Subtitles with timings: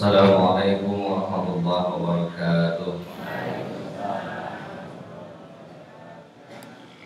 [0.00, 2.92] السلام عليكم ورحمة الله وبركاته.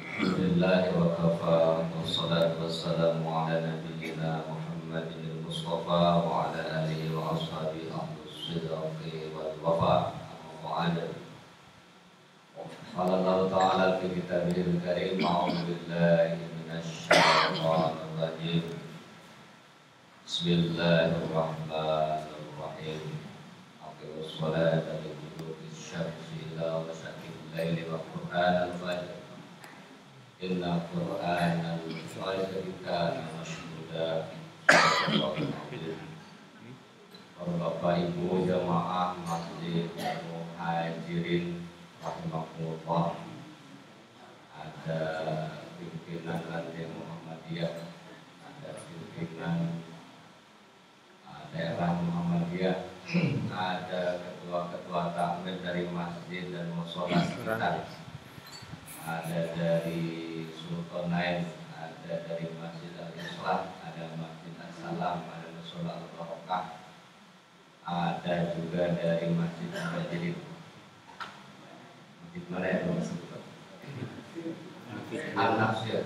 [0.06, 1.58] الحمد لله وكفى
[1.98, 8.78] والصلاة والسلام على نبينا محمد المصطفى وعلى آله وأصحابه أهل الصدق
[9.34, 10.02] والوفاء.
[10.62, 11.02] وعلى
[12.94, 18.62] قال الله تعالى في كتابه الكريم أعوذ بالله من الشيطان الرجيم.
[20.26, 22.33] بسم الله الرحمن
[22.64, 29.12] Aqimus salata li duluki syamsi ila ghasaqil laili wa qur'an al-fajr
[30.40, 34.32] Inna qur'an al-fajr kana mashhuda
[37.44, 39.92] Bapak Ibu jamaah masjid
[40.32, 41.68] muhajirin
[42.00, 43.06] rahimahullah
[44.56, 45.00] ada
[45.76, 47.84] pimpinan Latihan Muhammadiyah
[48.48, 49.93] ada pimpinan uh,
[51.54, 52.90] daerah Muhammadiyah
[53.54, 57.86] ada ketua-ketua takmir dari masjid dan musola sekitar.
[59.04, 60.02] Ada dari
[60.56, 61.44] Sultanain
[61.76, 66.64] ada dari Masjid Al-Islam ada Masjid Al-Salam ada musola Al-Barokah
[67.84, 70.36] ada juga dari Masjid Al-Bajirin
[72.34, 72.98] di mana ya Bang?
[73.04, 73.42] Sebut?
[75.36, 76.02] Al-Nafsir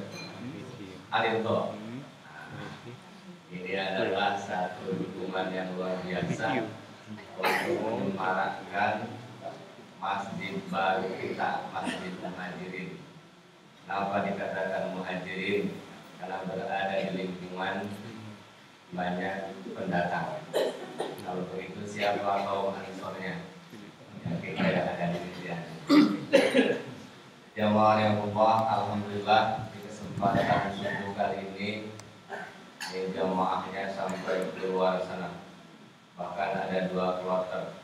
[1.14, 1.77] Alinto
[3.48, 6.68] Ini adalah satu dukungan yang luar biasa
[7.40, 9.08] Untuk menyemarakkan
[9.96, 13.00] Masjid baru kita Masjid Muhajirin
[13.88, 15.80] Kenapa dikatakan Muhajirin?
[16.20, 17.88] Karena berada di lingkungan
[18.92, 19.36] banyak
[19.72, 20.44] pendatang
[21.24, 23.48] Kalau begitu siapa kaum ansornya?
[24.28, 25.56] Yang kita ada di sini
[27.56, 31.97] Jamaah yang Allah, Alhamdulillah di kesempatan subuh kali ini
[32.88, 35.44] ini jamaahnya sampai keluar sana.
[36.16, 37.76] Bahkan ada dua kloter,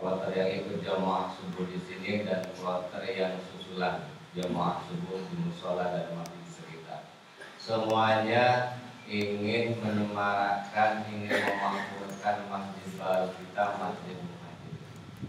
[0.00, 5.92] kloter yang ikut jamaah subuh di sini dan kloter yang susulan jamaah subuh di musola
[5.92, 7.12] dan masjid sekitar.
[7.60, 14.72] Semuanya ingin menyemarakkan, ingin memakmurkan masjid baru kita, masjid Muhammad.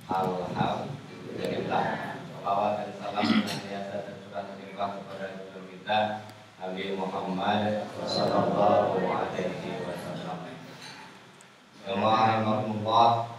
[0.07, 1.85] Alhamdulillah
[2.41, 4.43] salawat dan salam senantiasa tercurah
[4.97, 5.99] kepada kita
[6.61, 10.45] Nabi Muhammad Sallallahu Alaihi Wasallam.
[11.81, 13.33] Jemaah rahmatullah,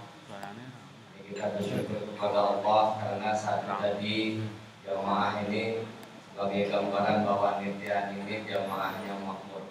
[1.30, 4.42] kita bersyukur kepada Allah karena saat tadi
[4.82, 5.86] jemaah ini
[6.34, 9.70] sebagai gambaran bahwa nitian ini jemaahnya makmur.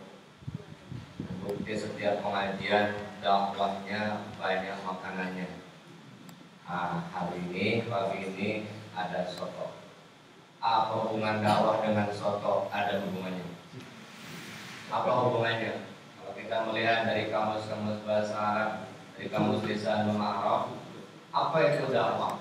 [1.43, 5.59] Bukti setiap pengajian dakwahnya banyak makanannya.
[6.71, 8.49] Nah, hari ini pagi ini
[8.95, 9.80] ada soto.
[10.61, 12.69] Apa hubungan dakwah dengan soto?
[12.69, 13.49] Ada hubungannya.
[14.93, 15.89] Apa hubungannya?
[16.21, 18.71] Kalau kita melihat dari kamus-kamus bahasa Arab,
[19.17, 20.69] dari kamus lisan Arab,
[21.33, 22.37] apa itu dakwah?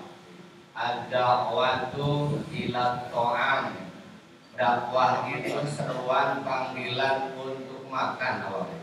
[0.71, 2.09] Ada waktu
[2.47, 3.63] ila to'am
[4.55, 8.79] Dakwah itu seruan panggilan untuk makan awalnya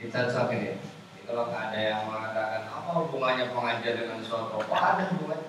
[0.00, 4.64] Jadi cocok ini Jadi kalau ada yang mengatakan apa hubungannya pengajar dengan soto?
[4.64, 5.43] Apa ada hubungannya?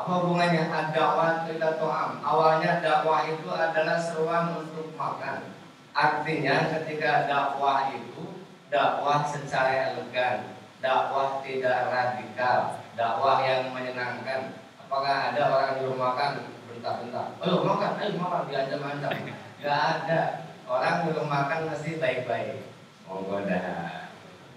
[0.00, 0.64] Apa hubungannya?
[0.96, 2.24] Dakwah tidak to'am.
[2.24, 5.52] Awalnya dakwah itu adalah seruan untuk makan.
[5.92, 8.40] Artinya ketika dakwah itu
[8.72, 14.56] Dakwah secara elegan Dakwah tidak radikal Dakwah yang menyenangkan.
[14.80, 16.32] Apakah ada orang yang makan?
[16.70, 17.36] Bentar-bentar.
[17.44, 19.12] Ayo makan, ayo makan, diancam-ancam.
[19.60, 20.20] Gak ada.
[20.64, 22.72] Orang belum makan mesti baik-baik.
[23.04, 24.08] Monggo dah.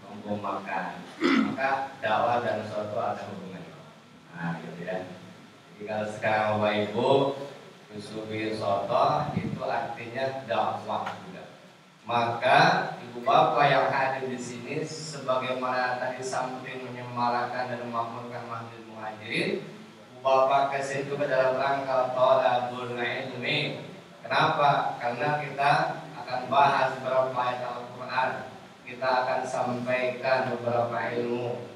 [0.08, 1.04] Monggo makan.
[1.52, 3.76] Maka dakwah dan soto ada hubungannya.
[4.32, 5.23] Nah gitu ya
[5.82, 7.10] kalau sekarang Bapak Ibu
[7.94, 11.44] Yusufi Soto itu artinya dakwah juga.
[12.06, 12.60] Maka
[13.10, 19.50] Ibu Bapak yang hadir di sini sebagaimana tadi samping menyemarakan dan memakmurkan Masjid Muhajirin,
[20.14, 23.86] Ibu Bapak ke situ ke dalam rangka tolabul ilmi.
[24.24, 24.98] Kenapa?
[25.02, 25.72] Karena kita
[26.24, 28.30] akan bahas beberapa ayat Al-Quran.
[28.88, 31.73] Kita akan sampaikan beberapa ilmu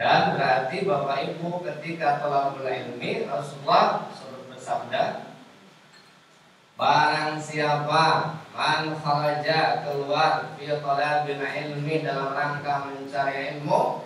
[0.00, 4.08] dan berarti Bapak Ibu ketika telah ilmi Rasulullah
[4.48, 5.28] bersabda
[6.80, 14.00] Barang siapa man kharaja keluar fi talabil ilmi dalam rangka mencari ilmu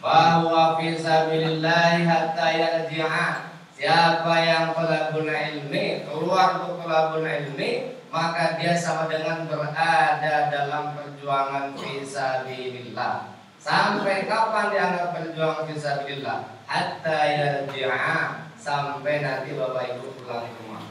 [0.00, 3.52] bahwa fi sabilillah hatta yarji'a.
[3.76, 11.76] Siapa yang talabul ilmi keluar untuk talabul ilmi maka dia sama dengan berada dalam perjuangan
[11.76, 13.33] fi sabilillah
[13.64, 16.52] Sampai kapan dianggap berjuang fisabilillah?
[16.68, 20.84] Hatta yarji'a sampai nanti Bapak Ibu pulang ke rumah.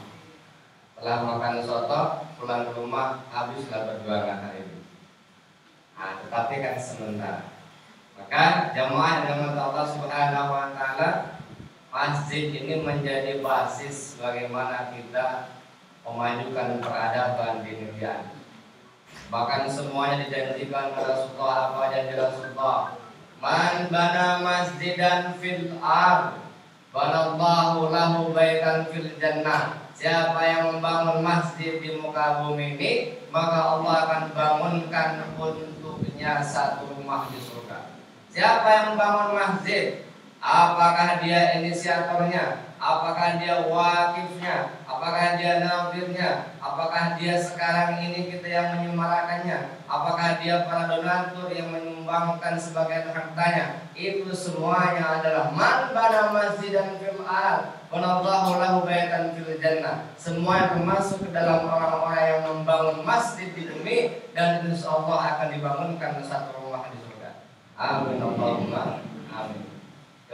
[0.90, 2.02] Setelah makan soto,
[2.34, 4.78] pulang ke rumah habislah perjuangan hari ini.
[5.94, 7.46] Nah, tetapi kan sementara.
[8.18, 11.38] Maka jamaah yang Allah Subhanahu wa taala
[11.94, 15.46] masjid ini menjadi basis bagaimana kita
[16.02, 18.33] memajukan peradaban di negeri
[19.28, 22.80] Bahkan semuanya dijanjikan oleh Rasulullah apa janji Rasulullah.
[23.38, 26.40] Man bana masjidan fil ard
[26.90, 29.84] banallahu lahu baitan fil jannah.
[29.94, 32.92] Siapa yang membangun masjid di muka bumi ini,
[33.30, 37.94] maka Allah akan bangunkan untuknya satu rumah di surga.
[38.34, 40.04] Siapa yang membangun masjid,
[40.44, 42.73] Apakah dia inisiatornya?
[42.84, 44.84] Apakah dia wakifnya?
[44.84, 46.52] Apakah dia nadirnya?
[46.60, 49.80] Apakah dia sekarang ini kita yang menyemarakannya?
[49.88, 53.88] Apakah dia para donatur yang menyumbangkan sebagai hartanya?
[53.96, 60.12] Itu semuanya adalah man bana masjidan fil al Wanallahu lahu baitan fil jannah.
[60.20, 66.20] Semua termasuk ke dalam orang-orang yang membangun masjid di bumi dan insya Allah akan dibangunkan
[66.20, 67.48] satu rumah di surga.
[67.80, 69.73] Amin amin.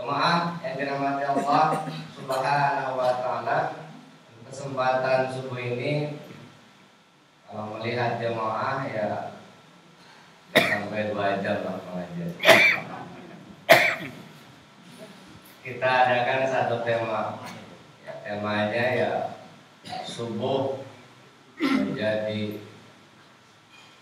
[0.01, 1.85] Jemaah yang dirahmati Allah
[2.17, 3.85] Subhanahu wa taala.
[4.49, 6.17] Kesempatan subuh ini
[7.45, 9.37] kalau melihat jemaah ya
[10.57, 12.33] sampai dua jam lah pengajian.
[15.69, 17.45] Kita adakan satu tema.
[18.01, 19.13] Ya, temanya ya
[20.09, 20.81] subuh
[21.61, 22.57] menjadi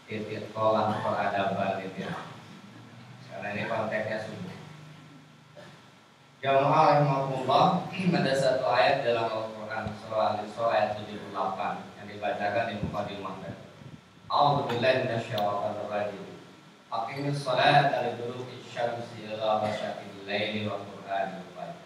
[0.06, 2.14] titik tolak peradaban itu ya.
[3.34, 4.54] Karena ini konteksnya subuh.
[6.38, 11.34] Jamaah rahimahullah ada satu ayat dalam Al-Quran surah Al-Isra ayat 78
[11.98, 13.58] yang dibacakan di mukadimah tadi.
[14.30, 16.26] A'udzu billahi minasyaitonir rajim.
[16.94, 21.78] Aqimis salata liduluki syamsi ila ghasaqil laili wa qur'anil fajr.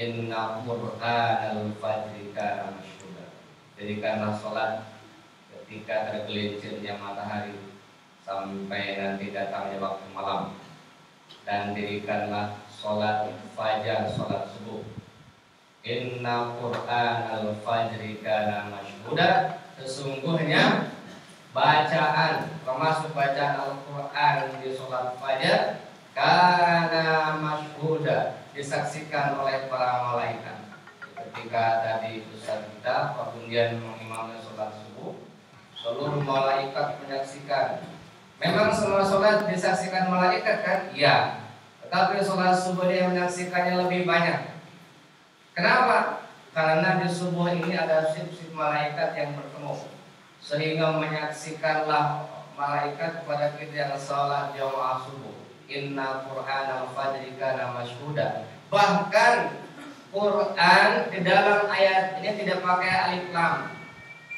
[0.00, 3.36] Inna qur'anal fajri kana masyhuda.
[3.76, 4.80] Jadikanlah salat
[5.52, 7.60] ketika tergelincirnya matahari
[8.24, 10.56] sampai nanti datangnya waktu malam
[11.44, 14.86] dan dirikanlah sholat fajar, sholat subuh.
[15.82, 19.58] Inna Quran al-fajri kana masyhuda.
[19.74, 20.94] Sesungguhnya
[21.50, 25.82] bacaan termasuk bacaan Al-Quran di sholat fajar
[26.14, 30.70] karena masyhuda disaksikan oleh para malaikat.
[31.10, 35.26] Ketika tadi Ustaz kita kemudian mengimami sholat subuh,
[35.74, 37.82] seluruh malaikat menyaksikan.
[38.38, 40.80] Memang semua sholat disaksikan malaikat kan?
[40.94, 41.45] Iya.
[41.86, 44.58] Tetapi sholat subuh dia menyaksikannya lebih banyak.
[45.54, 46.26] Kenapa?
[46.50, 49.86] Karena di subuh ini ada sip-sip malaikat yang bertemu.
[50.42, 52.26] Sehingga menyaksikanlah
[52.58, 55.46] malaikat kepada kita yang sholat jamaah subuh.
[55.70, 58.50] Inna Qur'an al-fajri kana masyhuda.
[58.66, 59.34] Bahkan
[60.10, 63.74] Quran di dalam ayat ini tidak pakai alif lam.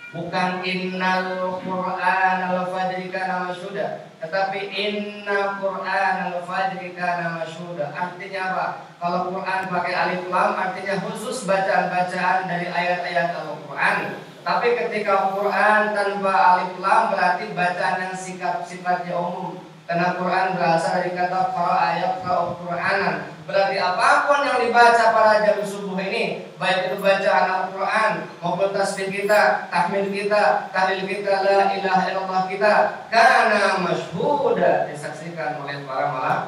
[0.08, 7.94] Bukan innal Qur'an al-fajri kana masyhuda, tetapi inna Qur'an al-fajri kana masyhuda.
[7.94, 8.66] Artinya apa?
[8.98, 14.18] Kalau Quran pakai alif lam artinya khusus bacaan-bacaan dari ayat-ayat Al-Qur'an.
[14.42, 19.67] Tapi ketika Quran tanpa alif lam berarti bacaan yang sikap sifatnya umum.
[19.88, 25.96] Karena Quran berasal dari kata ayat Qur'anan Berarti apa pun yang dibaca pada jam subuh
[25.96, 32.44] ini, baik itu bacaan Al-Quran maupun tasbih kita, tahmid kita, tahlil kita, la ilaha illallah
[32.44, 32.72] kita,
[33.08, 36.40] karena masyhuda disaksikan oleh para malam,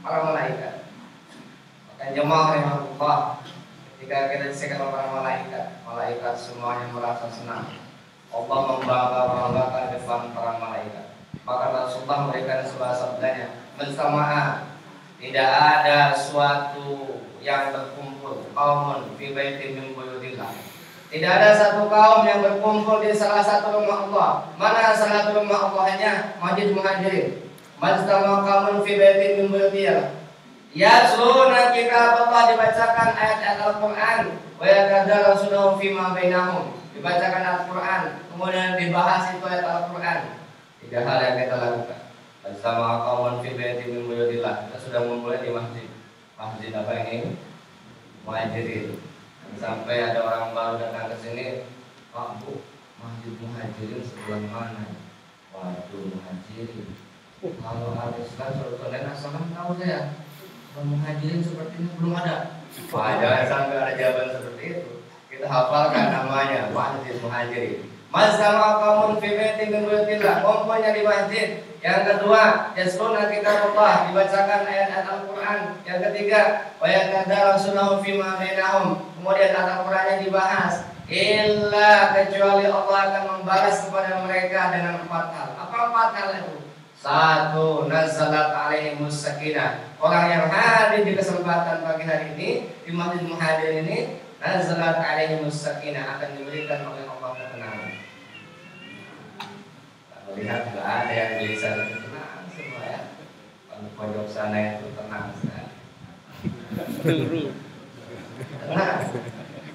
[0.00, 0.88] para malaikat.
[1.92, 3.20] Maka jemaah rahimahullah,
[4.00, 7.68] ketika kita disaksikan oleh para malaikat, malaikat semuanya merasa senang.
[8.32, 11.06] Allah membangga-banggakan depan para malaikat.
[11.44, 11.64] Maka
[12.16, 13.46] Rasulullah memberikan sebuah sabdanya,
[13.76, 14.48] "Mensama'ah
[15.20, 20.48] tidak ada suatu yang berkumpul kaumun fi baitin min buyutillah.
[21.12, 24.30] Tidak ada satu kaum yang berkumpul di salah satu rumah Allah.
[24.56, 26.36] Mana salah satu rumah Allahnya?
[26.40, 27.48] Masjid Muhajirin.
[27.80, 30.16] Majtama kaumun fi baitin min buyutillah.
[30.76, 34.20] Ya sunnah kitab Allah dibacakan ayat-ayat Al-Quran
[34.60, 40.36] Wa yatadarasunahu fima bainahum Dibacakan Al-Quran Kemudian dibahas itu ayat Al-Quran
[40.84, 42.05] Tiga hal yang kita lakukan
[42.46, 44.70] bersama kawan fi baiti min buyutillah.
[44.70, 45.90] Kita sudah memulai di masjid.
[46.38, 47.34] Masjid apa ini?
[48.22, 49.02] Muhajirin.
[49.58, 51.46] Sampai ada orang baru datang ke sini,
[52.14, 52.62] Pak Bu,
[53.02, 54.86] Masjid Muhajirin sebelah mana?
[55.50, 56.86] Waduh, Muhajirin.
[57.42, 60.14] Kalau ada Islam suruh kalian asal tahu saya.
[60.74, 62.62] Kalau Muhajirin seperti ini belum ada.
[62.92, 64.90] Wah, jangan sampai ada jawaban seperti itu.
[65.34, 67.95] Kita hafalkan namanya Masjid Muhajirin.
[68.16, 71.48] Masjid kaumun fi baitin min di masjid
[71.86, 75.60] yang kedua, yasruna kitab Allah, dibacakan ayat-ayat Al-Quran.
[75.86, 76.40] Yang ketiga,
[76.82, 79.06] wa yatadarasunahu fima bainahum.
[79.14, 80.82] Kemudian Al-Qur'annya dibahas.
[81.06, 85.48] Illa kecuali Allah akan membalas kepada mereka dengan empat hal.
[85.54, 86.54] Apa empat hal itu?
[86.98, 89.94] Satu, nazalat alaihimus sakinah.
[90.02, 96.18] Orang yang hadir di kesempatan pagi hari ini di Masjid Muhadir ini, nazalat alaihimus sakinah
[96.18, 97.94] akan diberikan oleh Allah ketenangan.
[100.10, 103.00] Kalau lihat nggak ada yang bisa tenang semua ya.
[103.96, 105.72] Pojok sana itu tenang sekali.
[108.44, 109.00] Tenang.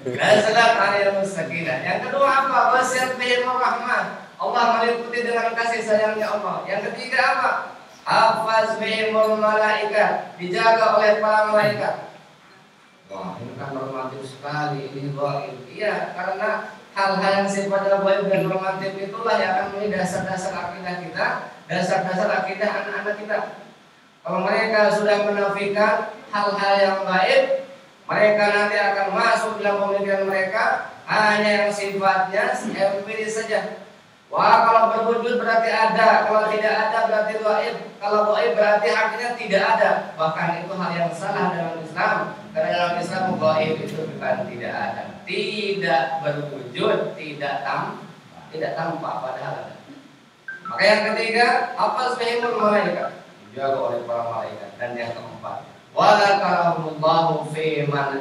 [0.02, 1.78] Nazalat alaihimus sakinah.
[1.82, 2.58] Yang kedua apa?
[2.78, 6.66] Wasiat bihim rahmah Allah meliputi dengan kasih sayangnya Allah.
[6.66, 7.52] Yang ketiga apa?
[8.02, 12.10] Hafaz bihimul malaikat, dijaga oleh para malaikat.
[13.06, 15.70] Wah, ini kan normatif sekali ini goib.
[15.70, 21.26] Iya, karena hal-hal yang sifatnya goib dan normatif itulah yang akan menjadi dasar-dasar akidah kita,
[21.68, 23.38] dasar-dasar akidah anak-anak kita.
[24.22, 25.94] Kalau mereka sudah menafikan
[26.30, 27.42] hal-hal yang gaib,
[28.06, 30.64] mereka nanti akan masuk dalam pemikiran mereka
[31.08, 33.82] hanya yang sifatnya empiris saja
[34.32, 37.76] Wah kalau berwujud berarti ada, kalau tidak ada berarti gaib.
[38.00, 39.90] Kalau gaib berarti artinya tidak ada.
[40.16, 42.41] Bahkan itu hal yang salah dalam Islam.
[42.52, 48.04] Karena dalam Islam gaib itu bukan tidak ada, tidak berwujud, tidak tam,
[48.52, 49.76] tidak tampak padahal ada.
[50.68, 53.10] Maka yang ketiga, apa sehingga malaikat?
[53.48, 54.70] Dijaga oleh para malaikat.
[54.76, 58.16] Dan yang keempat, Walakarahullahu fi man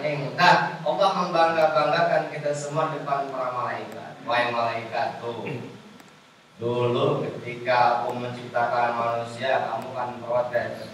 [0.83, 4.19] Allah membangga-banggakan kita semua depan para malaikat.
[4.27, 5.47] Wahai malaikat tuh
[6.59, 10.90] Dulu ketika aku menciptakan manusia, kamu kan protes.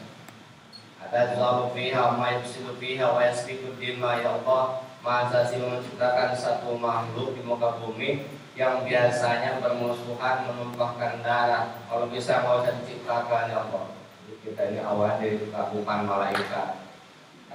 [1.07, 4.83] Ada jalu fiha, ma yufsidu fiha, wa yasfiku dima, ya Allah.
[4.99, 8.27] Masa sih menciptakan satu makhluk di muka bumi
[8.59, 11.79] yang biasanya bermusuhan menumpahkan darah.
[11.87, 13.95] Kalau bisa mau saya ciptakan ya Allah.
[14.43, 16.83] Kita ini awal dari bukan malaikat.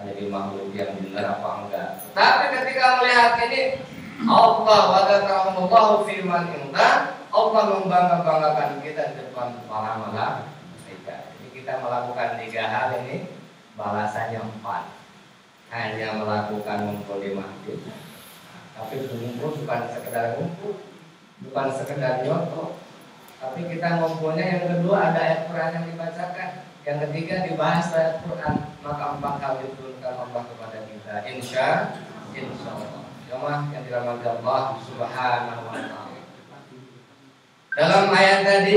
[0.00, 1.90] Ada di makhluk yang benar apa enggak.
[2.16, 3.84] Tapi ketika melihat ini
[4.24, 10.40] Allah wa dzakarahu firman indah Allah membangga-banggakan kita di depan para malaikat.
[11.36, 13.41] Jadi kita melakukan tiga hal ini
[13.76, 14.84] balasannya empat.
[15.72, 17.78] Hanya melakukan di masjid.
[18.76, 20.84] Tapi ngumpul bukan sekedar ngumpul,
[21.48, 22.76] bukan sekedar nyoto.
[23.40, 26.50] Tapi kita ngumpulnya yang kedua ada ayat Quran yang dibacakan.
[26.82, 28.56] Yang ketiga dibahas ayat Quran.
[28.84, 31.14] Maka empat hal diturunkan Allah kepada kita.
[31.32, 31.66] Insya,
[32.36, 33.02] insya Allah.
[33.32, 36.20] Jemaah yang dirahmati Allah Subhanahu wa taala.
[37.72, 38.76] Dalam ayat tadi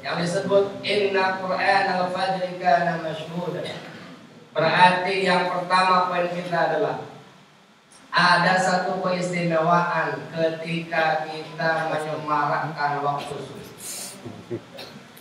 [0.00, 3.62] yang disebut Inna Quran al-Fajr kana mashhuda.
[4.50, 7.06] Berarti yang pertama poin kita adalah
[8.10, 14.58] ada satu keistimewaan ketika kita menyemarakkan waktu subuh.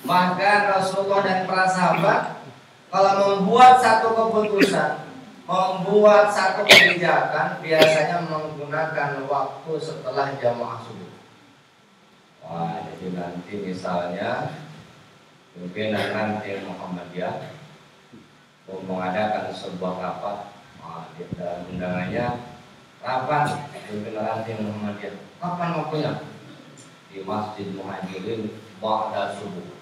[0.01, 2.41] Maka Rasulullah dan para sahabat
[2.89, 5.05] kalau membuat satu keputusan,
[5.45, 11.13] membuat satu kebijakan biasanya menggunakan waktu setelah jamaah subuh.
[12.49, 14.49] Wah, jadi nanti misalnya
[15.57, 17.35] mungkin nanti Muhammadiyah
[18.69, 20.37] mau mengadakan sebuah rapat.
[20.77, 22.25] Nah, dalam undangannya
[23.01, 23.47] rapat
[23.89, 25.15] pimpinan ranting Muhammadiyah.
[25.39, 26.13] Kapan waktunya
[27.09, 29.73] di Masjid Muhajirin Ba'da subuh.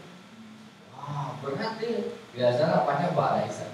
[0.96, 3.68] Wah berarti biasa rapatnya Ba'da Isya.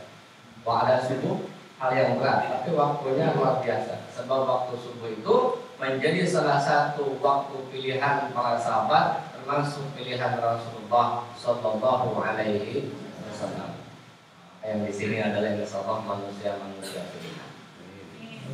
[0.66, 4.08] Ba'da subuh hal yang berat tapi waktunya luar biasa.
[4.16, 5.36] Sebab waktu subuh itu
[5.76, 12.96] menjadi salah satu waktu pilihan para sahabat termasuk pilihan Rasulullah Shallallahu Alaihi
[13.28, 13.76] Wasallam.
[14.64, 17.50] Yang di sini adalah insyaallah manusia-manusia pilihan.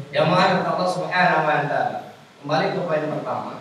[0.10, 2.00] Jamaah Allah Subhanahu Wa Taala.
[2.42, 3.54] Kembali ke poin pertama.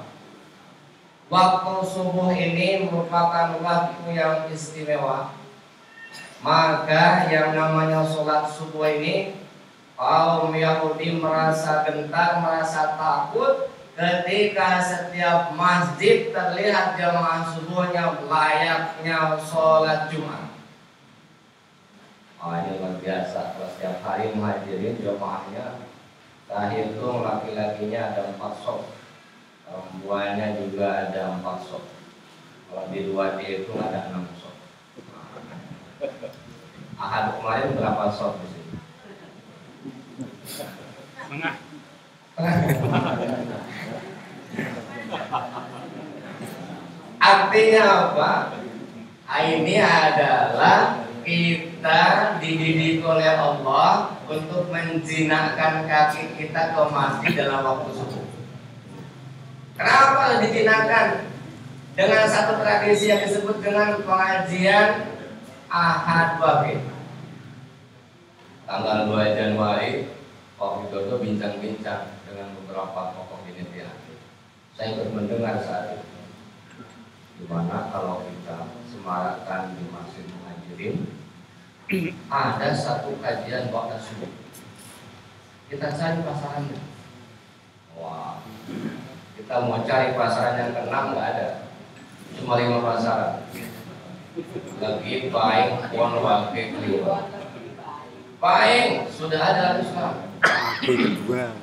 [1.28, 5.36] Waktu subuh ini merupakan waktu yang istimewa.
[6.40, 9.36] Maka yang namanya sholat subuh ini
[10.00, 13.68] kaum Yahudi merasa gentar, merasa takut
[13.98, 20.54] ketika setiap masjid terlihat jamaah subuhnya layaknya sholat Jumat.
[22.38, 25.82] Oh ini luar biasa, kalau setiap hari menghadirin jamaahnya
[26.46, 28.94] Lahir itu laki-lakinya ada empat sok
[29.66, 31.82] Perempuannya juga ada empat sok
[32.70, 34.54] Kalau di dua D itu ada enam sok
[36.94, 38.74] Ahad kemarin berapa sok di sini?
[41.26, 41.54] Tengah.
[47.38, 48.32] Artinya apa?
[49.28, 52.00] Ini adalah kita
[52.42, 58.26] dididik oleh Allah untuk menjinakkan kaki kita ke masjid dalam waktu subuh.
[59.78, 61.30] Kenapa dijinakkan?
[61.98, 65.18] Dengan satu tradisi yang disebut dengan pengajian
[65.66, 66.78] Ahad Wabid.
[68.70, 70.06] Tanggal 2 Januari
[70.54, 73.66] Pak Widodo bincang-bincang dengan beberapa tokoh ini.
[74.78, 76.17] Saya ikut mendengar saat itu.
[77.38, 80.96] Di mana kalau kita semarakkan di Masjid Muhajirin
[82.28, 84.32] ada satu kajian waktu subuh.
[85.70, 86.80] Kita cari pasarannya.
[87.94, 88.42] Wah,
[89.38, 91.48] kita mau cari pasaran yang keenam nggak ada,
[92.36, 93.46] cuma lima pasaran.
[94.78, 97.16] Lagi baik pun wakil kelima.
[98.38, 100.14] Baik sudah ada Islam.
[100.78, 101.58] kedua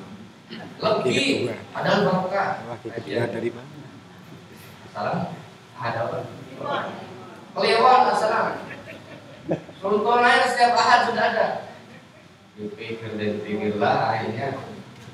[0.76, 2.48] Lebih ada barokah.
[2.84, 3.76] kedua dari mana
[4.92, 5.45] Salam.
[5.76, 6.18] Ada apa?
[7.52, 8.46] Keliawan assalam.
[9.80, 11.46] Sultan lain setiap ahad sudah ada.
[12.56, 14.56] Dipikir dan pikirlah akhirnya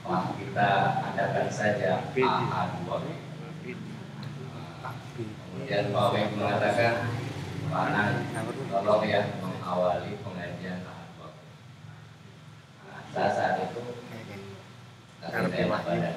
[0.02, 0.70] Wah kita
[1.10, 3.14] adakan saja ahad waktu.
[5.14, 6.94] Kemudian Pak Wek mengatakan
[7.70, 8.26] Panan
[8.66, 11.44] tolong ya mengawali pengajian ahad waktu.
[12.82, 13.82] Nah, saat saat itu
[15.22, 16.16] saya badan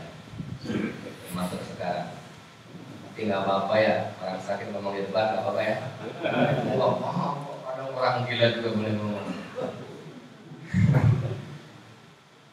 [1.36, 2.15] Masuk sekarang
[3.16, 5.76] Tapi nggak apa-apa ya Orang sakit ngomong di depan nggak apa-apa ya.
[6.68, 7.28] Nggak apa-apa
[7.64, 9.28] Kadang orang gila juga boleh ngomong.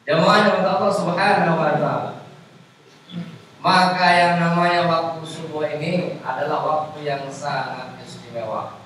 [0.07, 2.11] Jemaah yang Allah subhanahu wa ta'ala.
[3.59, 8.79] Maka yang namanya waktu subuh ini adalah waktu yang sangat istimewa.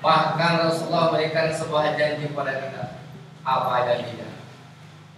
[0.00, 2.84] Bahkan Rasulullah berikan sebuah janji pada kita.
[3.44, 4.40] Apa janjinya?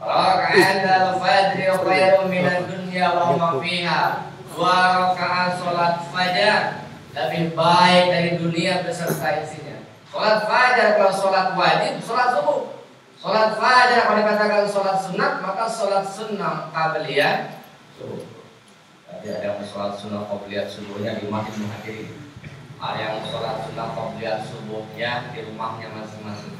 [0.02, 4.29] Raka'at al-fajri khairun minad dunya wa ma fiha.
[4.60, 6.84] Dua rakaat salat fajar
[7.16, 9.88] lebih baik dari dunia beserta isinya.
[10.12, 12.84] Salat fajar kalau salat wajib, salat subuh.
[13.16, 17.56] Salat fajar kalau dikatakan salat sunat, maka salat sunnah qabliyah
[17.96, 18.20] subuh.
[19.08, 22.20] Jadi ada yang salat sunnah qabliyah subuhnya di masjid menghadiri.
[22.76, 26.52] Ada yang salat sunnah qabliyah subuhnya di rumahnya masing-masing.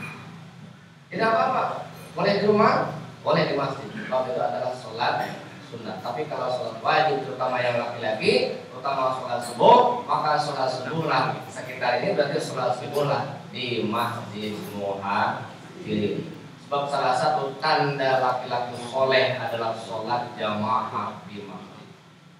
[1.12, 6.02] Tidak apa-apa, boleh di rumah, boleh di masjid kalau itu adalah sholat sunnah.
[6.02, 12.02] Tapi kalau sholat wajib terutama yang laki-laki terutama sholat subuh maka sholat subuh lah sekitar
[12.02, 16.26] ini berarti sholat subuh lah di masjid muhajirin.
[16.66, 21.86] Sebab salah satu tanda laki-laki soleh adalah sholat jamaah di masjid.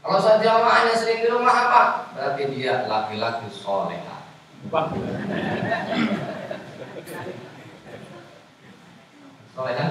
[0.02, 1.82] Kalau sholat jamaahnya sering di rumah apa?
[2.18, 4.02] Berarti dia laki-laki soleh.
[9.54, 9.88] Soleh kan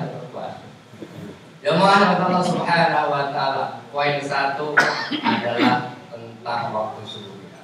[1.69, 3.85] Jemaah Allah Subhanahu wa taala.
[3.93, 4.73] Poin satu
[5.21, 7.61] adalah tentang waktu subuh kita.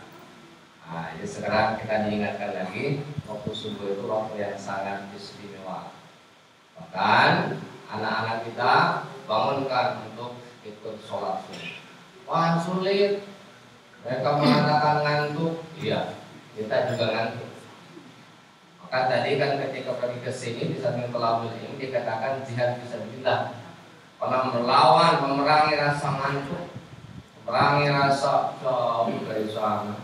[0.86, 5.90] Nah, jadi sekarang kita diingatkan lagi waktu subuh itu waktu yang sangat istimewa.
[6.78, 7.58] Bahkan
[7.90, 8.74] anak-anak kita
[9.26, 11.74] bangunkan untuk ikut sholat subuh.
[12.30, 13.26] Wah sulit.
[14.06, 15.66] Mereka mengatakan ngantuk.
[15.82, 16.14] Iya,
[16.54, 17.50] kita juga ngantuk.
[18.86, 23.65] Maka tadi kan ketika pergi ke sini di samping kelabul ini dikatakan jihad bisa bila
[24.26, 26.74] Pernah melawan, memerangi rasa ngantuk,
[27.46, 30.02] memerangi rasa jauh dari sana.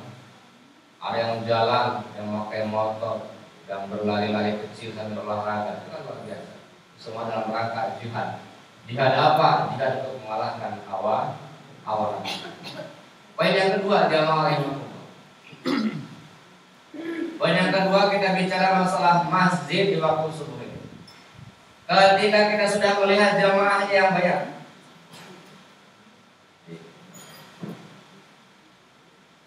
[1.01, 3.33] Ada yang jalan, yang pakai motor,
[3.65, 6.53] yang berlari-lari kecil sambil olahraga, itu kan luar biasa.
[7.01, 8.45] Semua dalam rangka jihad.
[8.85, 9.73] Jihad apa?
[9.73, 11.33] Jihad untuk mengalahkan hawa
[11.81, 12.21] hawa
[13.33, 14.45] Poin yang kedua dia mau
[17.41, 20.60] Poin yang kedua kita bicara masalah masjid di waktu subuh.
[21.91, 24.41] Ketika kita sudah melihat jamaah yang banyak.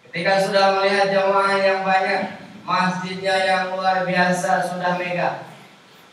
[0.05, 2.21] Ketika sudah melihat jamaah yang banyak
[2.61, 5.49] Masjidnya yang luar biasa sudah mega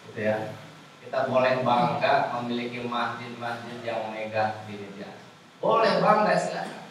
[0.08, 0.56] gitu ya.
[1.04, 5.12] Kita boleh bangga memiliki masjid-masjid yang mega di Indonesia
[5.60, 6.88] Boleh bangga silahkan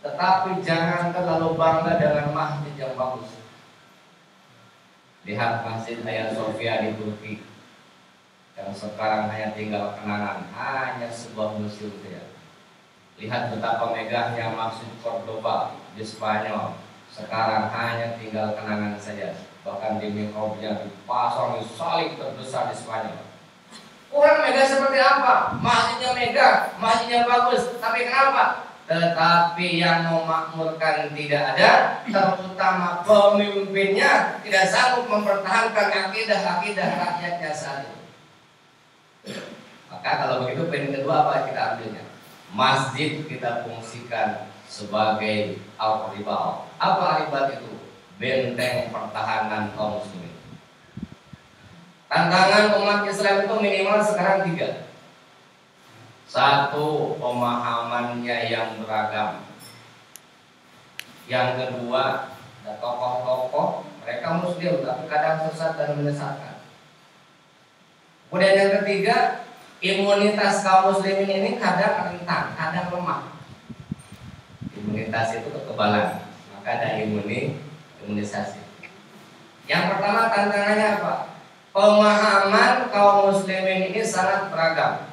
[0.00, 3.36] Tetapi jangan terlalu bangga dengan masjid yang bagus.
[5.28, 7.57] Lihat Masjid Hagia Sophia di Turki
[8.58, 12.26] yang sekarang hanya tinggal kenangan, hanya sebuah museum saja.
[13.22, 16.74] Lihat betapa megahnya Masjid Cordoba di Spanyol.
[17.06, 19.46] Sekarang hanya tinggal kenangan saja.
[19.62, 23.30] Bahkan di mikrobnya dipasang salib terbesar di Spanyol.
[24.10, 25.54] Kurang megah seperti apa?
[25.62, 27.78] Masjidnya megah, masjidnya bagus.
[27.78, 28.66] Tapi kenapa?
[28.88, 31.72] Tetapi yang memakmurkan tidak ada,
[32.08, 37.97] terutama pemimpinnya tidak sanggup mempertahankan akidah-akidah rakyatnya saat.
[39.98, 42.06] Maka kalau begitu poin kedua apa kita ambilnya?
[42.54, 46.70] Masjid kita fungsikan sebagai al-ribal.
[46.78, 47.82] Apa ribat itu?
[48.14, 50.38] Benteng pertahanan kaum muslimin.
[52.06, 54.86] Tantangan umat Islam itu minimal sekarang tiga.
[56.30, 59.42] Satu, pemahamannya yang beragam.
[61.26, 62.30] Yang kedua,
[62.62, 66.62] ada tokoh-tokoh, mereka muslim tapi kadang sesat dan menyesatkan.
[68.30, 69.47] Kemudian yang ketiga,
[69.78, 73.34] imunitas kaum muslimin ini kadang rentan, kadang lemah.
[74.74, 76.22] Imunitas itu kekebalan.
[76.54, 77.58] Maka ada imuni
[78.08, 78.64] imunisasi
[79.68, 81.36] yang pertama tantangannya apa
[81.76, 85.04] pemahaman kaum muslimin ini sangat beragam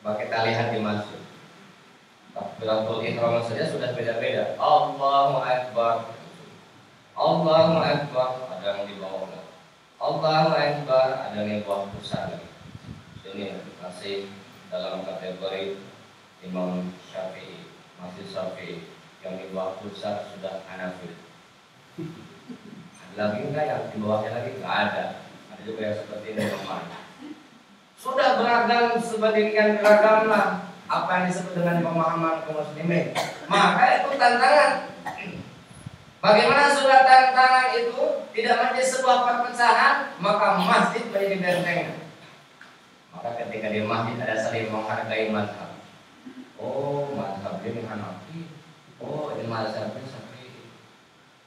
[0.00, 1.20] coba kita lihat di masjid
[2.34, 4.58] Takbiratul ihram saja sudah beda-beda.
[4.58, 6.18] Allahu akbar.
[7.14, 9.30] Allahu akbar ada yang di bawah.
[10.02, 12.42] Allahu akbar ada yang di bawah pusat.
[13.34, 13.50] Ini
[13.82, 14.30] masih
[14.70, 15.74] dalam kategori
[16.46, 17.66] Imam Syafi'i,
[17.98, 18.86] masih Syafi'i
[19.26, 21.18] yang di bawah pusat sudah Hanafi.
[23.18, 24.54] Lagi enggak yang di bawahnya lagi?
[24.54, 25.04] Enggak ada.
[25.50, 26.46] Ada juga yang seperti ini
[27.98, 33.18] Sudah beragam sebandingkan beragam lah apa yang disebut dengan pemahaman kaum muslimin.
[33.50, 34.94] Maka itu tantangan.
[36.22, 42.03] Bagaimana sudah tantangan itu tidak menjadi sebuah perpecahan, maka masjid menjadi benteng.
[43.14, 45.78] Maka ketika di masjid ada saling menghargai mazhab.
[46.58, 48.50] Oh, mazhab ini Hanafi.
[48.98, 50.66] Oh, ini mazhab Syafi'i.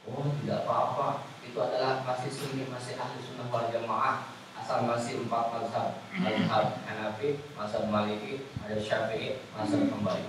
[0.08, 1.28] Oh, tidak apa-apa.
[1.44, 7.38] Itu adalah masih sunni, masih ahli sunnah wal jamaah asal masih empat mazhab mazhab Hanafi,
[7.54, 10.28] mazhab Maliki, mazhab Syafi'i, mazhab kembali.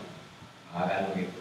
[0.69, 1.39] Akan begitu.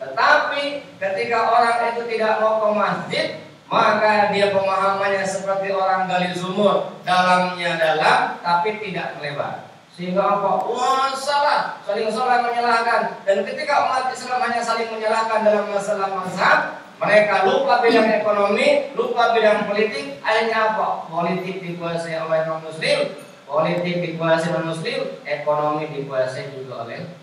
[0.00, 0.62] Tetapi
[0.98, 3.26] ketika orang itu tidak mau ke masjid,
[3.68, 9.64] maka dia pemahamannya seperti orang gali sumur, dalamnya dalam tapi tidak melebar.
[9.94, 10.66] Sehingga apa?
[10.66, 13.22] Wah salah, saling salah menyalahkan.
[13.22, 19.30] Dan ketika umat Islam hanya saling menyalahkan dalam masalah mazhab, mereka lupa bidang ekonomi, lupa
[19.30, 20.18] bidang politik.
[20.18, 21.06] Akhirnya apa?
[21.06, 22.98] Politik dikuasai oleh non muslim,
[23.46, 27.14] politik dikuasai non muslim, ekonomi dikuasai juga oleh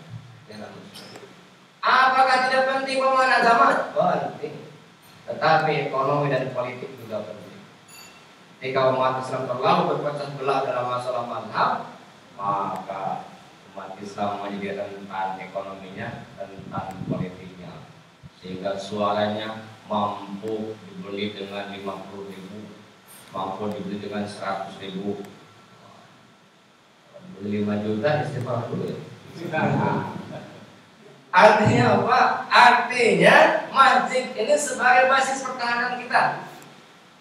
[0.56, 1.20] non muslim.
[1.84, 3.68] Apakah tidak penting pemahaman agama?
[3.92, 4.71] Penting.
[5.28, 7.62] Tetapi ekonomi dan politik juga penting.
[8.62, 11.72] Jika umat Islam terlalu berpecah belah dalam masalah mazhab,
[12.38, 13.26] maka
[13.74, 17.42] umat Islam menjadi rentan ekonominya, rentan politik
[18.42, 22.58] sehingga suaranya mampu dibeli dengan 50 ribu
[23.30, 25.22] mampu dibeli dengan 100 ribu.
[27.38, 28.98] Beli 5 juta istighfar dulu ya
[31.32, 32.20] artinya apa?
[32.52, 33.36] artinya
[33.72, 36.44] masjid ini sebagai basis pertahanan kita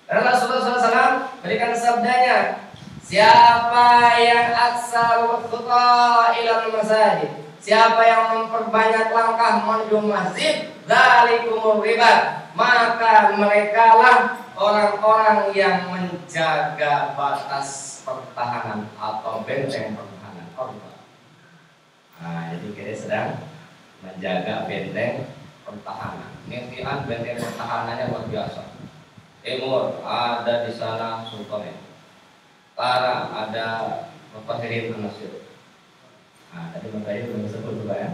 [0.05, 2.67] karena Rasulullah SAW berikan sabdanya
[2.99, 13.37] siapa yang aksar khutbah ilal masajid Siapa yang memperbanyak langkah menuju masjid, zalikumur ribat, maka
[13.37, 14.17] mereka lah
[14.57, 20.97] orang-orang yang menjaga batas pertahanan atau benteng pertahanan korban.
[22.17, 23.29] Nah, jadi kita sedang
[24.01, 25.29] menjaga benteng
[25.63, 26.31] pertahanan.
[26.49, 28.61] Nitian benteng pertahanannya luar biasa.
[29.41, 31.89] Timur ada di sana Sultan.
[32.81, 33.67] Utara ada
[34.33, 35.45] Bapak Heri Nasir
[36.51, 38.09] Nah, tadi makanya belum sebut juga ya.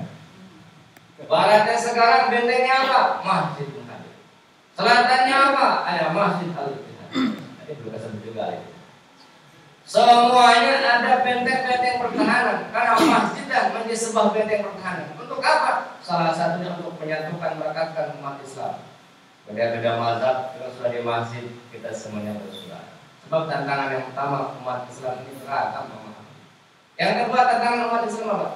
[1.25, 3.01] Baratnya sekarang bentengnya apa?
[3.25, 4.13] Masjid Muhammad.
[4.77, 5.67] Selatannya apa?
[5.87, 6.69] Ada Masjid Al
[7.57, 8.76] Tadi belum kesebut juga ya.
[9.87, 15.15] Semuanya ada benteng-benteng pertahanan karena masjid dan menjadi sebuah benteng pertahanan.
[15.15, 15.95] Untuk apa?
[16.03, 18.83] Salah satunya untuk menyatukan merekatkan umat Islam.
[19.47, 22.99] Beda-beda mazhab kita sudah di masjid kita semuanya bersaudara.
[23.23, 25.87] Sebab tantangan yang pertama umat Islam ini beragam
[26.97, 28.49] yang kedua tentang umat Islam apa?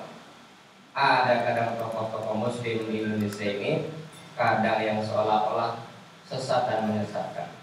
[0.97, 3.93] Ada kadang tokoh-tokoh muslim di Indonesia ini
[4.33, 5.77] kadang yang seolah-olah
[6.25, 7.53] sesat dan menyesatkan.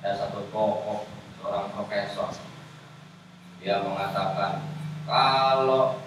[0.00, 1.04] Ada satu tokoh,
[1.36, 2.32] seorang profesor,
[3.58, 4.62] dia mengatakan
[5.08, 5.98] kalau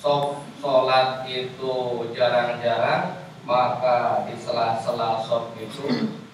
[0.00, 1.74] sholat itu
[2.16, 5.84] jarang-jarang maka di sela-sela sholat itu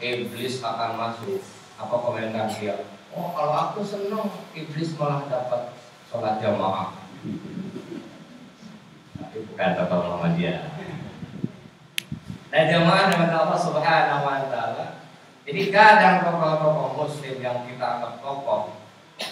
[0.01, 1.41] iblis akan masuk.
[1.77, 2.89] Apa komentar dia?
[3.13, 5.77] Oh kalau aku senang iblis malah dapat
[6.09, 6.97] sholat jamaah
[9.37, 10.61] tapi bukan tokoh Muhammadiyah
[12.49, 14.87] dan jamaah dengan Allah Subhanahu wa taala
[15.45, 18.66] jadi kadang tokoh-tokoh muslim yang kita anggap tokoh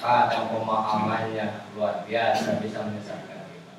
[0.04, 3.72] kadang pemahamannya luar biasa bisa menyesatkan kita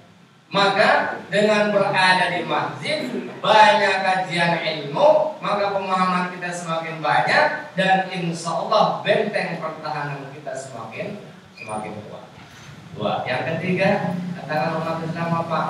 [0.49, 3.05] maka dengan berada di masjid
[3.37, 11.21] banyak kajian ilmu maka pemahaman kita semakin banyak dan insya Allah benteng pertahanan kita semakin
[11.53, 12.25] semakin kuat
[12.95, 13.27] Dua.
[13.27, 15.61] Yang ketiga, katakan umat Islam apa?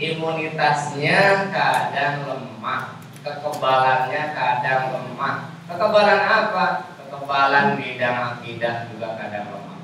[0.00, 5.52] Imunitasnya kadang lemah, kekebalannya kadang lemah.
[5.68, 6.91] Kekebalan apa?
[7.22, 9.78] Kekebalan bidang akidah juga kadang lemah.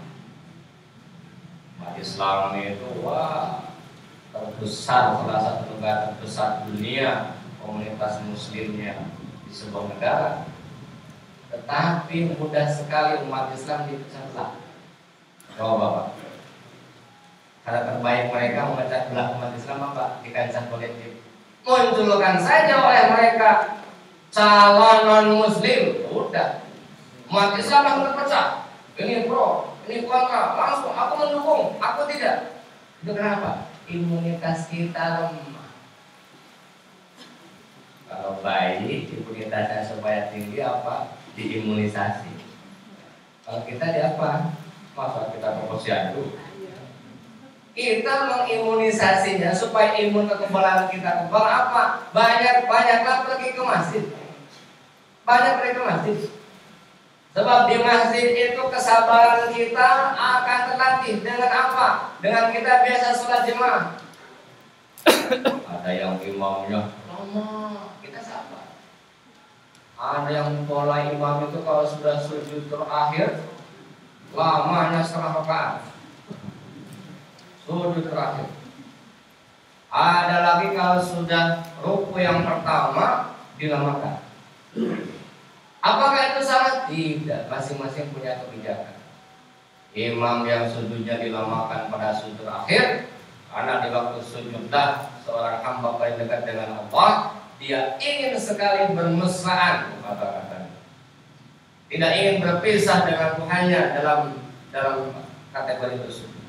[1.79, 3.63] Umat Islam itu wah
[4.35, 9.07] terbesar salah satu negara terbesar dunia komunitas muslimnya
[9.47, 10.51] di sebuah negara
[11.55, 14.51] tetapi mudah sekali umat Islam dipecah belah.
[15.55, 16.07] Coba Bapak.
[17.63, 20.27] Cara terbaik mereka memecah belah umat Islam apa?
[20.27, 21.23] Di kancah politik.
[21.63, 23.79] Munculkan saja oleh mereka
[24.35, 26.68] calon non muslim udah
[27.29, 28.49] Islam langsung terpecah
[28.97, 32.65] ini pro ini kontra langsung aku mendukung aku tidak.
[33.05, 33.71] Itu kenapa?
[33.89, 35.71] Imunitas kita lemah.
[38.09, 41.15] Kalau bayi imunitasnya supaya tinggi apa?
[41.37, 42.33] Diimunisasi.
[43.45, 44.57] Kalau kita di apa?
[44.97, 46.25] Masa kita ke posyandu
[47.79, 52.11] kita mengimunisasinya supaya imun kekebalan kita kebal apa?
[52.11, 54.05] Banyak banyaklah pergi ke masjid.
[55.23, 56.19] Banyak pergi ke masjid
[57.39, 61.23] sebab di masjid itu kesabaran kita akan terlatih.
[61.23, 61.89] Dengan apa?
[62.19, 63.85] Dengan kita biasa sholat jemaah.
[65.79, 66.91] Ada yang imamnya.
[67.07, 67.47] Lama
[68.03, 68.75] kita sabar.
[69.95, 73.47] Ada yang pola imam itu kalau sudah sujud terakhir
[74.35, 75.87] lamanya setengah rakaat.
[77.63, 78.51] Sujud terakhir.
[79.95, 84.27] Ada lagi kalau sudah ruku yang pertama dilamakan.
[85.79, 86.91] Apakah itu salah?
[86.91, 88.99] Tidak, masing-masing punya kebijakan.
[89.95, 93.09] Imam yang sujudnya dilamakan pada sujud terakhir
[93.49, 100.71] karena di waktu sujudlah seorang hamba paling dekat dengan Allah, dia ingin sekali bermesraan kata-kata.
[101.89, 104.21] Tidak ingin berpisah dengan Tuhannya dalam
[104.69, 104.97] dalam
[105.57, 106.45] kategori tersebut.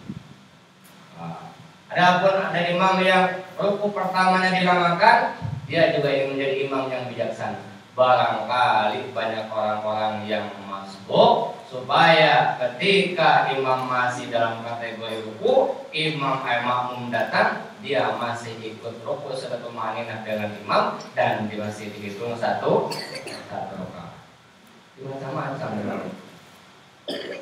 [1.89, 7.68] Adapun ada imam yang ruku pertamanya dilamakan, dia juga ingin menjadi imam yang bijaksana.
[7.99, 17.11] Barangkali banyak orang-orang yang masuk supaya ketika imam masih dalam kategori ruku, imam eh, makmum
[17.11, 22.87] datang, dia masih ikut ruku serta maninah dengan imam dan dia masih dihitung satu
[23.51, 24.15] satu rakaat.
[25.03, 25.69] Macam-macam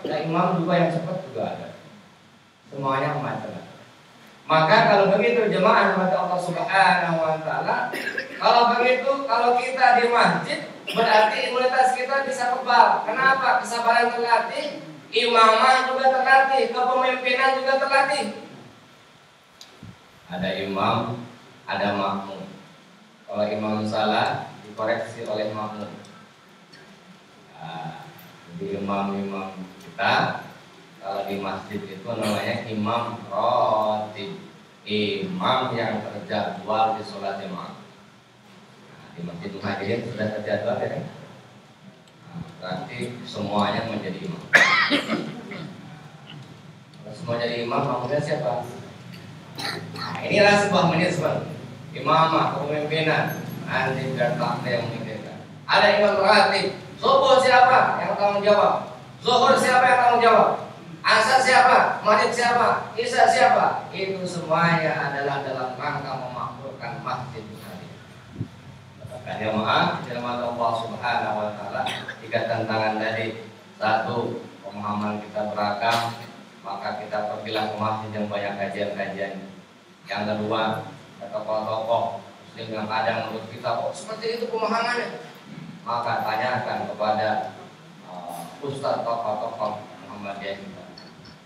[0.10, 1.67] Ada imam juga yang cepat juga ada.
[2.74, 3.78] Semuanya macam-macam.
[4.48, 7.91] Maka kalau begitu jemaah mata Allah Subhanahu wa taala,
[8.38, 10.60] kalau begitu kalau kita di masjid
[10.93, 13.04] berarti imunitas kita bisa kebal.
[13.04, 13.60] Kenapa?
[13.60, 18.26] Kesabaran terlatih, imamah juga terlatih, kepemimpinan juga terlatih.
[20.32, 21.23] Ada imam,
[21.67, 22.43] ada makmum.
[23.28, 25.91] Kalau imam salah dikoreksi oleh makmum.
[27.58, 28.06] Nah,
[28.54, 29.50] jadi imam-imam
[29.82, 30.45] kita
[31.02, 34.30] kalau di masjid itu namanya imam rotib
[34.88, 37.87] imam yang terjadwal di sholat jemaah
[39.17, 41.01] di masjid muhajirin sudah terjadwal ya nah,
[42.62, 44.43] berarti semuanya menjadi imam.
[47.01, 48.62] Kalau semua jadi imam maksudnya siapa?
[49.97, 51.49] Nah, inilah sebuah manajemen
[51.97, 55.38] imamah kepemimpinan nanti biar takdir yang memikirkan.
[55.65, 59.01] Ada imam rotib subuh siapa yang tanggung jawab?
[59.17, 60.49] Zuhur siapa yang tanggung jawab?
[61.01, 62.06] Asar siapa?
[62.06, 62.93] Maghrib siapa?
[62.93, 63.89] Isya siapa?
[63.89, 67.41] Itu semuanya adalah dalam rangka memakmurkan masjid
[69.36, 71.84] ya maaf, firman Allah Subhanahu wa taala,
[72.24, 73.44] jika tantangan dari
[73.76, 76.16] satu pemahaman kita beragam,
[76.63, 79.34] maka kita pergilah ke masjid yang banyak kajian-kajian.
[80.08, 80.88] Yang kedua,
[81.20, 85.20] tokoh-tokoh muslim yang ada menurut kita, oh seperti itu pemahamannya.
[85.84, 87.56] Maka tanyakan kepada
[88.08, 90.78] uh, ustaz tokoh-tokoh Muhammadiyah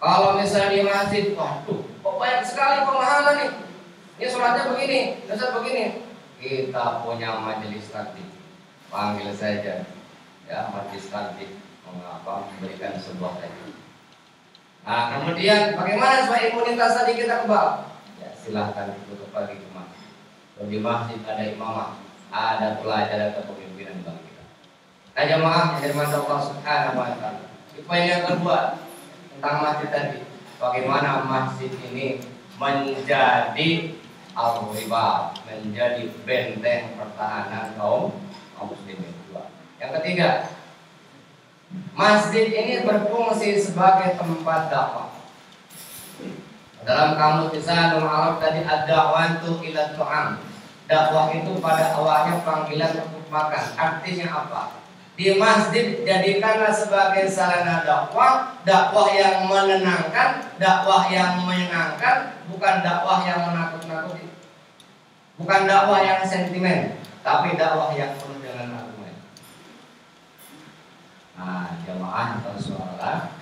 [0.02, 3.52] kalau misalnya di masjid, waduh, kok banyak sekali pemahaman nih.
[4.17, 6.11] Ini sholatnya begini, dasar begini.
[6.41, 8.25] Kita punya majelis taktik.
[8.89, 9.86] Panggil saja,
[10.49, 11.54] ya majelis taktik
[11.86, 13.77] mengapa memberikan sebuah teknik.
[14.82, 17.93] Nah, kemudian bagaimana supaya imunitas tadi kita kebal?
[18.17, 20.10] Ya, silahkan tutup pagi masjid.
[20.65, 22.01] Di masjid ada imamah,
[22.34, 24.43] ada pelajaran kepemimpinan bagi kita.
[25.13, 27.41] Nah, jemaah yang di mana Allah Subhanahu wa taala.
[27.86, 28.82] Poin yang kedua,
[29.38, 30.19] tentang masjid tadi.
[30.58, 32.17] Bagaimana masjid ini
[32.58, 33.69] menjadi
[34.36, 34.72] al
[35.48, 38.15] menjadi benteng pertahanan kaum
[38.56, 39.12] kaum muslimin.
[39.82, 40.30] Yang ketiga,
[41.98, 45.10] masjid ini berfungsi sebagai tempat dakwah.
[46.82, 50.28] Dalam kamus Lisanul Arab tadi ada wantu ila tu'am.
[50.86, 53.65] Dakwah itu pada awalnya panggilan untuk makan.
[53.78, 54.82] Artinya apa?
[55.22, 63.46] di masjid jadikanlah sebagai sarana dakwah, dakwah yang menenangkan, dakwah yang menyenangkan, bukan dakwah yang
[63.46, 63.81] menakut-nakuti.
[65.41, 69.17] Bukan dakwah yang sentimen, tapi dakwah yang penuh dengan argumen.
[71.34, 73.34] Nah, jamaah atau sholat,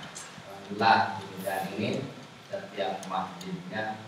[0.48, 2.00] alhamdulillah di ini
[2.48, 4.00] setiap masjidnya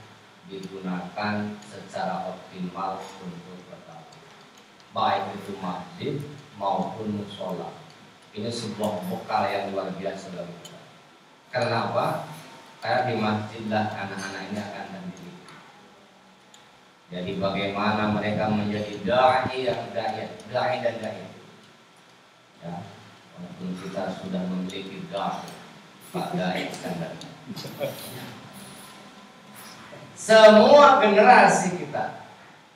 [0.48, 4.08] digunakan secara optimal untuk berdakwah.
[4.96, 6.16] Baik itu masjid
[6.56, 7.76] maupun musola.
[8.32, 10.80] Ini sebuah bekal yang luar biasa bagi kita.
[11.52, 12.24] Karena apa?
[12.80, 14.86] Karena di masjidlah anak-anak ini akan
[17.12, 21.28] Jadi bagaimana mereka menjadi dai yang dai, dai dan dai.
[22.64, 22.74] Ya,
[23.36, 25.44] walaupun kita sudah memiliki dai,
[26.08, 27.12] Pak Dai standar.
[30.16, 32.22] Semua generasi kita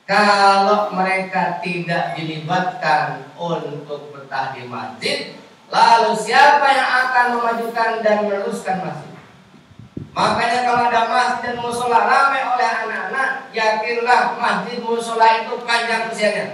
[0.05, 5.33] kalau mereka tidak dilibatkan untuk betah di masjid,
[5.72, 9.06] lalu siapa yang akan memajukan dan meneruskan masjid?
[9.96, 16.46] Makanya kalau ada masjid musola ramai oleh anak-anak, yakinlah masjid musola itu panjang usianya.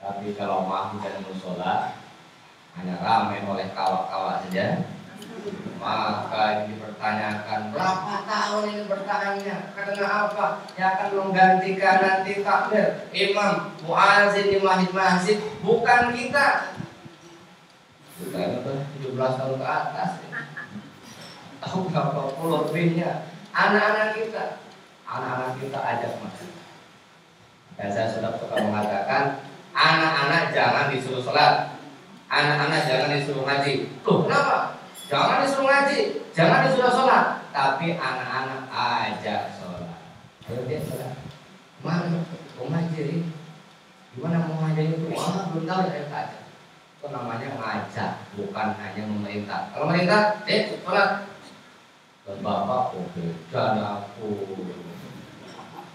[0.00, 1.96] Tapi kalau masjid dan musola
[2.76, 4.88] hanya ramai oleh kawak-kawak saja,
[5.76, 9.56] maka dipertanyakan berapa tahun ini bertahannya?
[9.76, 10.46] Karena apa?
[10.76, 16.76] Yang akan menggantikan nanti takbir imam muazin di masjid-masjid bukan kita.
[18.20, 18.72] Bukan itu
[19.12, 20.10] 17 tahun ke atas
[21.62, 24.44] tahu berapa puluh lebihnya anak-anak kita
[25.06, 26.52] anak-anak kita ajak masjid
[27.78, 29.40] dan saya sudah suka mengatakan
[29.72, 31.78] anak-anak jangan disuruh sholat
[32.26, 35.98] anak-anak jangan disuruh ngaji tuh kenapa Jangan disuruh ngaji,
[36.32, 40.00] jangan disuruh sholat, tapi anak-anak ajak sholat.
[40.48, 41.12] Ayo dia sholat.
[41.84, 42.24] Mana?
[42.56, 43.28] Mau ngaji?
[44.16, 45.12] Gimana mau ngaji itu?
[45.12, 46.40] Wah, belum tahu ya aja.
[46.96, 49.68] Itu namanya ngajak, bukan hanya memerintah.
[49.76, 51.28] Kalau memerintah, deh sholat.
[52.22, 54.30] Dan bapak, oh beda aku.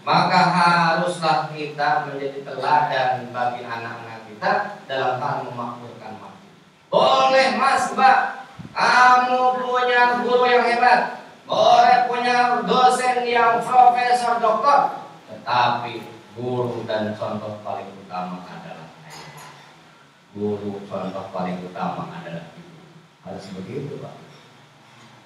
[0.03, 4.51] Maka haruslah kita menjadi teladan bagi anak-anak kita
[4.87, 6.51] dalam hal memakmurkan masjid.
[6.87, 16.03] Boleh mas, mbak, kamu punya guru yang hebat, boleh punya dosen yang profesor doktor, tetapi
[16.35, 18.87] guru dan contoh paling utama adalah
[20.37, 22.77] Guru contoh paling utama adalah ibu.
[23.25, 24.26] Harus begitu pak.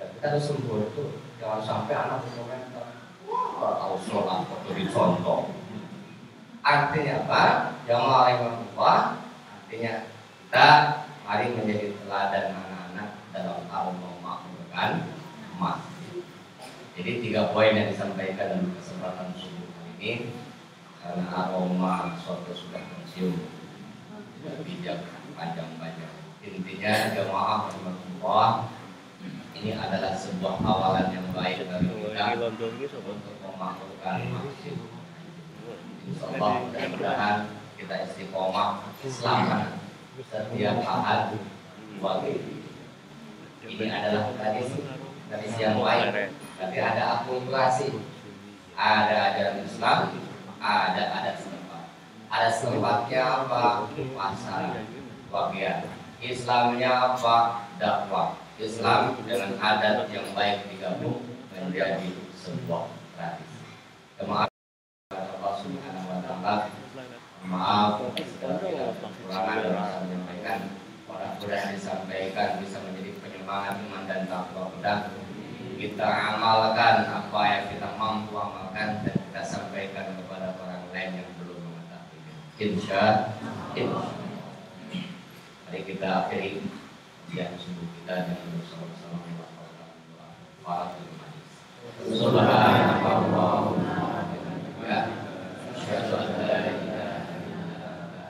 [0.02, 1.06] Dan kita harus sembuh itu.
[1.38, 2.90] Jangan sampai anak berkomentar,
[3.30, 5.54] wah tahu sholat kok jadi contoh.
[6.66, 7.44] Artinya apa?
[7.86, 9.02] Jamaah rahimahullah.
[9.46, 10.70] Artinya kita
[11.22, 15.14] mari menjadi teladan anak dalam hal memakmurkan
[15.62, 16.26] masjid.
[16.98, 20.14] Jadi tiga poin yang disampaikan dalam kesempatan subuh kali ini
[21.02, 23.38] karena aroma soto sudah tercium
[24.66, 25.06] bijak
[25.38, 26.14] panjang-panjang.
[26.42, 28.50] Intinya jemaah rahmatullah
[29.58, 31.88] ini adalah sebuah awalan yang baik dari
[32.80, 34.76] kita untuk memakmurkan masjid.
[36.02, 37.38] Insya Allah mudah-mudahan
[37.78, 39.78] kita istiqomah selamat
[40.18, 41.38] setiap ahad
[42.02, 42.40] wajib.
[43.62, 44.82] Ini adalah tradisi
[45.30, 46.34] tradisi yang baik.
[46.58, 48.02] Tapi ada akulturasi
[48.74, 50.00] ada ajaran Islam
[50.58, 51.84] ada adat setempat.
[52.34, 53.86] Ada setempatnya apa?
[54.18, 54.74] Pasar
[55.30, 55.86] wakia
[56.22, 57.66] Islamnya apa?
[57.78, 63.66] Dakwah Islam dengan adat yang baik digabung menjadi sebuah tradisi.
[64.22, 64.54] Maaf
[65.10, 66.56] Allah Subhanahu Wa Taala
[67.42, 70.60] maaf segala kekurangan dalam menyampaikan
[71.10, 75.00] mudah-mudahan disampaikan bisa menjadi semangat iman dan takwa mudah.
[75.82, 81.58] Kita amalkan apa yang kita mampu amalkan dan kita sampaikan kepada orang lain yang belum
[81.58, 82.20] mengetahui.
[82.62, 83.34] Insya
[83.74, 84.08] Allah.
[85.66, 86.64] Mari kita akhiri
[87.36, 89.90] yang sembuh kita dengan bersama-sama melakukan
[90.62, 90.96] doa
[92.08, 93.76] Subhanallah
[94.84, 95.00] ya
[95.76, 97.08] Asyhadu an la ilaha illa
[98.00, 98.26] anta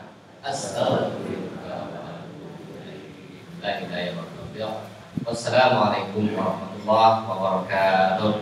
[0.45, 2.45] astaghfiruka wa atubu
[2.77, 3.61] ilaik.
[3.61, 4.73] La ilaha illallah.
[5.25, 8.33] Wassalamualaikum warahmatullahi wabarakatuh.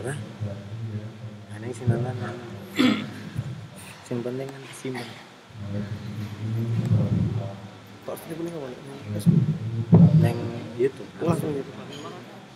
[0.00, 0.14] Ora.
[1.52, 2.16] Aneh sing nonton.
[4.08, 5.08] Sing penting kan simpen.
[8.04, 8.68] Kok sing penting apa?
[10.24, 10.38] Neng
[10.80, 11.08] YouTube.
[11.20, 11.76] Langsung YouTube.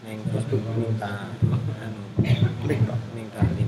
[0.08, 1.28] Neng Facebook minta
[1.84, 2.00] anu
[2.88, 3.67] kok minta link.